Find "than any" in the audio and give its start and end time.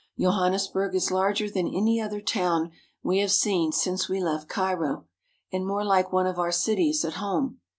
1.47-2.01